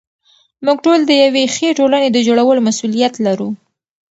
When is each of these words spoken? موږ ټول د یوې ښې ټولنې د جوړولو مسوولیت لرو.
موږ 0.65 0.77
ټول 0.85 0.99
د 1.05 1.11
یوې 1.23 1.43
ښې 1.55 1.69
ټولنې 1.79 2.07
د 2.11 2.17
جوړولو 2.27 2.65
مسوولیت 2.67 3.13
لرو. 3.25 3.49